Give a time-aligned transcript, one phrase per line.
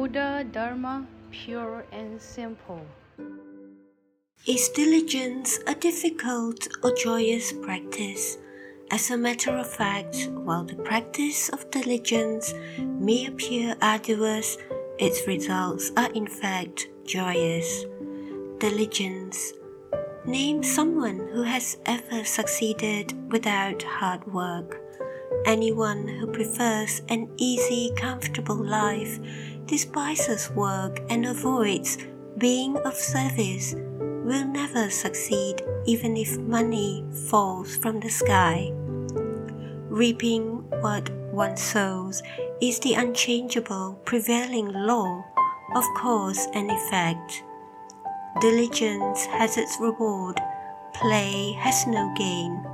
[0.00, 2.80] Buddha Dharma pure and simple.
[4.46, 8.38] Is diligence a difficult or joyous practice?
[8.90, 14.56] As a matter of fact, while the practice of diligence may appear arduous,
[14.98, 17.84] its results are in fact joyous.
[18.56, 19.52] Diligence.
[20.24, 24.79] Name someone who has ever succeeded without hard work.
[25.46, 29.18] Anyone who prefers an easy, comfortable life,
[29.66, 31.98] despises work, and avoids
[32.38, 33.74] being of service
[34.24, 38.70] will never succeed even if money falls from the sky.
[39.88, 42.22] Reaping what one sows
[42.60, 45.24] is the unchangeable prevailing law
[45.74, 47.42] of cause and effect.
[48.40, 50.38] Diligence has its reward,
[50.94, 52.64] play has no gain.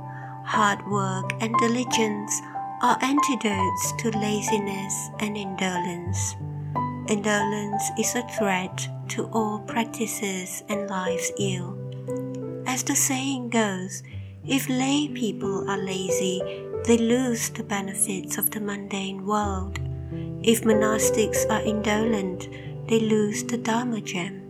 [0.45, 2.41] Hard work and diligence
[2.81, 6.35] are antidotes to laziness and indolence.
[7.09, 11.75] Indolence is a threat to all practices and life's ill.
[12.67, 14.03] As the saying goes,
[14.45, 16.41] if lay people are lazy,
[16.85, 19.79] they lose the benefits of the mundane world.
[20.43, 22.47] If monastics are indolent,
[22.87, 24.43] they lose the Dharma gem.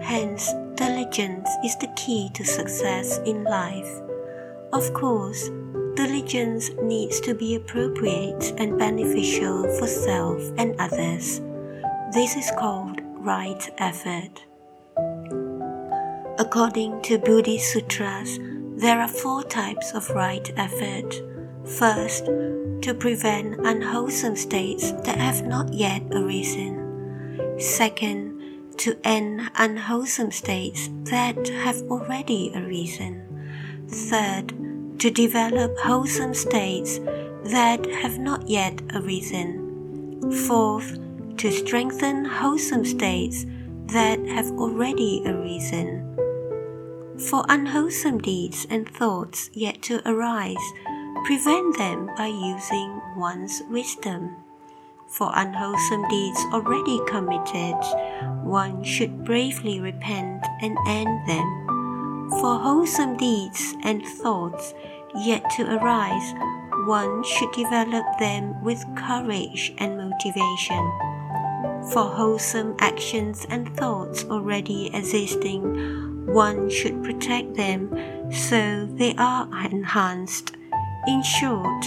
[0.00, 3.90] Hence, diligence is the key to success in life.
[4.72, 5.50] Of course,
[5.98, 11.40] diligence needs to be appropriate and beneficial for self and others.
[12.14, 14.44] This is called right effort.
[16.38, 18.38] According to Buddhist sutras,
[18.76, 21.20] there are four types of right effort.
[21.64, 27.58] First, to prevent unwholesome states that have not yet arisen.
[27.58, 28.40] Second,
[28.76, 33.24] to end unwholesome states that have already arisen.
[33.88, 34.67] Third,
[34.98, 36.98] to develop wholesome states
[37.44, 40.20] that have not yet arisen.
[40.46, 40.98] Fourth,
[41.36, 43.46] to strengthen wholesome states
[43.86, 46.04] that have already arisen.
[47.30, 50.56] For unwholesome deeds and thoughts yet to arise,
[51.24, 54.34] prevent them by using one's wisdom.
[55.06, 57.78] For unwholesome deeds already committed,
[58.42, 61.77] one should bravely repent and end them
[62.30, 64.74] for wholesome deeds and thoughts
[65.14, 66.34] yet to arise,
[66.86, 70.92] one should develop them with courage and motivation.
[71.92, 77.90] For wholesome actions and thoughts already existing, one should protect them
[78.30, 80.56] so they are enhanced.
[81.06, 81.84] In short,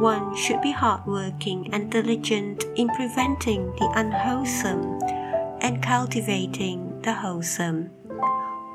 [0.00, 4.98] one should be hardworking and diligent in preventing the unwholesome
[5.60, 7.90] and cultivating the wholesome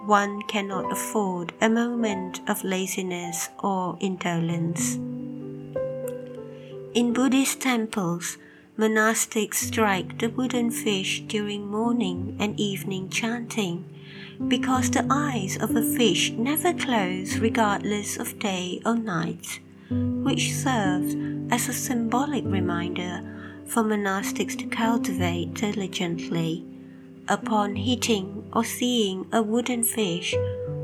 [0.06, 4.96] one cannot afford a moment of laziness or indolence.
[6.94, 8.38] In Buddhist temples,
[8.78, 13.86] monastics strike the wooden fish during morning and evening chanting
[14.48, 21.16] because the eyes of a fish never close regardless of day or night, which serves
[21.52, 23.22] as a symbolic reminder
[23.66, 26.66] for monastics to cultivate diligently.
[27.30, 30.34] Upon hitting or seeing a wooden fish,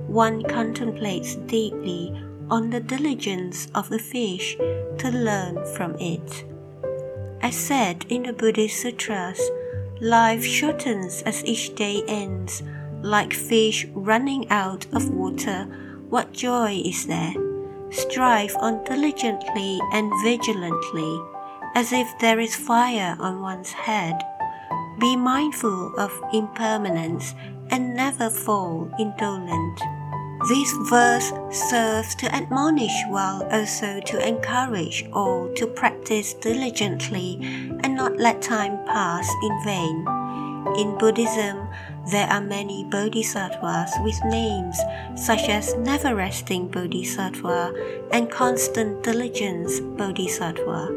[0.06, 2.14] one contemplates deeply
[2.52, 6.46] on the diligence of the fish to learn from it.
[7.42, 9.42] As said in the Buddhist Sutras,
[10.00, 12.62] life shortens as each day ends,
[13.02, 15.64] like fish running out of water.
[16.10, 17.34] What joy is there?
[17.90, 21.20] Strive on diligently and vigilantly,
[21.74, 24.22] as if there is fire on one's head
[25.00, 27.34] be mindful of impermanence
[27.70, 29.82] and never fall indolent.
[30.48, 37.40] This verse serves to admonish while also to encourage all to practice diligently
[37.84, 40.06] and not let time pass in vain.
[40.78, 41.68] In Buddhism,
[42.12, 44.78] there are many bodhisattvas with names
[45.16, 47.74] such as Never Resting Bodhisattva
[48.12, 50.90] and Constant Diligence Bodhisattva.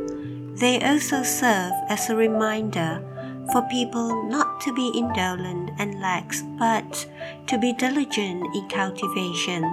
[0.57, 3.03] They also serve as a reminder
[3.53, 7.07] for people not to be indolent and lax, but
[7.47, 9.65] to be diligent in cultivation.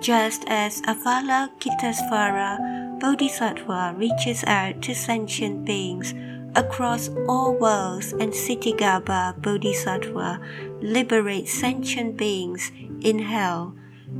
[0.00, 6.14] Just as Avalokitesvara Bodhisattva reaches out to sentient beings
[6.54, 10.40] across all worlds and Ksitigarbha Bodhisattva
[10.82, 13.74] liberates sentient beings in hell,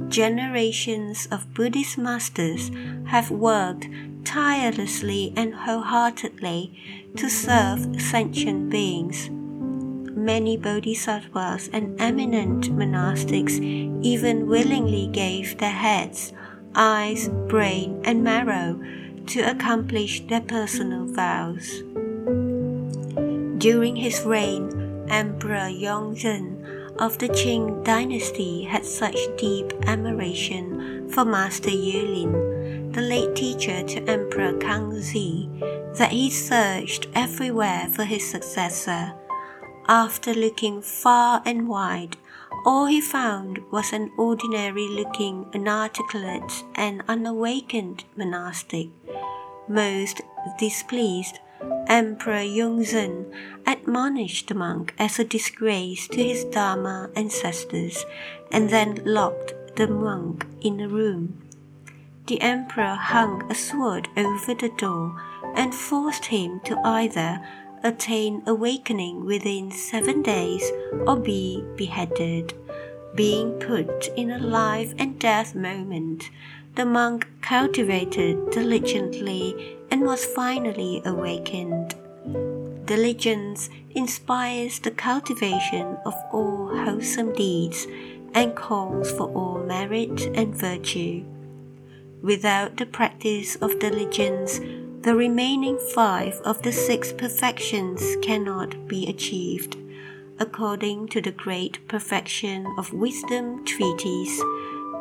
[0.08, 2.70] generations of Buddhist masters
[3.06, 3.88] have worked
[4.24, 6.72] tirelessly and wholeheartedly
[7.16, 9.30] to serve sentient beings.
[9.30, 13.58] Many bodhisattvas and eminent monastics
[14.04, 16.32] even willingly gave their heads,
[16.74, 18.78] eyes, brain, and marrow
[19.28, 21.82] to accomplish their personal vows.
[23.58, 26.60] During his reign, Emperor Yongzheng
[27.00, 32.59] of the Qing dynasty had such deep admiration for Master Yulin,
[32.92, 35.48] the late teacher to Emperor Kangxi,
[35.96, 39.12] that he searched everywhere for his successor.
[39.88, 42.16] After looking far and wide,
[42.66, 48.88] all he found was an ordinary looking, inarticulate, and unawakened monastic.
[49.68, 50.20] Most
[50.58, 51.38] displeased,
[51.86, 53.32] Emperor Yongzheng
[53.66, 58.04] admonished the monk as a disgrace to his Dharma ancestors
[58.50, 61.49] and then locked the monk in a room.
[62.30, 65.20] The emperor hung a sword over the door
[65.56, 67.44] and forced him to either
[67.82, 70.62] attain awakening within seven days
[71.08, 72.54] or be beheaded.
[73.16, 76.30] Being put in a life and death moment,
[76.76, 81.96] the monk cultivated diligently and was finally awakened.
[82.86, 87.88] Diligence inspires the cultivation of all wholesome deeds
[88.34, 91.24] and calls for all merit and virtue.
[92.22, 94.60] Without the practice of diligence,
[95.00, 99.78] the remaining five of the six perfections cannot be achieved.
[100.38, 104.38] According to the Great Perfection of Wisdom Treatise,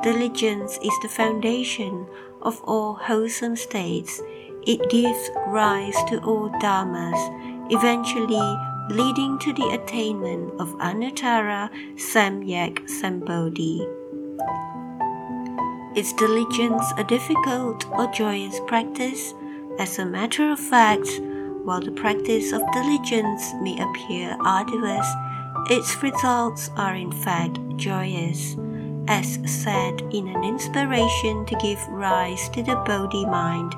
[0.02, 2.08] diligence is the foundation
[2.42, 4.22] of all wholesome states.
[4.66, 7.20] It gives rise to all dharmas,
[7.70, 8.58] eventually
[8.96, 13.86] leading to the attainment of Anuttara Samyak Sambodhi.
[15.96, 19.34] Is diligence a difficult or joyous practice?
[19.80, 21.10] As a matter of fact,
[21.64, 25.08] while the practice of diligence may appear arduous,
[25.68, 28.56] its results are in fact joyous,
[29.08, 33.74] as said in an inspiration to give rise to the Bodhi mind.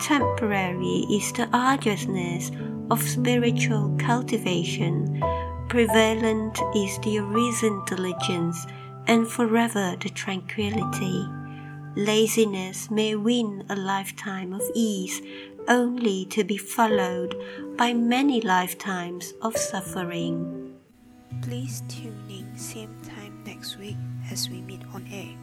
[0.00, 2.50] Temporary is the arduousness
[2.90, 5.22] of spiritual cultivation,
[5.68, 8.66] prevalent is the arisen diligence,
[9.06, 11.24] and forever the tranquility.
[11.94, 15.20] Laziness may win a lifetime of ease
[15.68, 17.36] only to be followed
[17.76, 20.74] by many lifetimes of suffering.
[21.42, 23.96] Please tune in same time next week
[24.30, 25.41] as we meet on air.